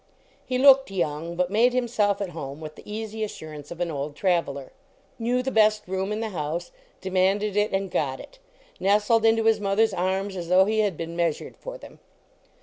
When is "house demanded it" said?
6.29-7.71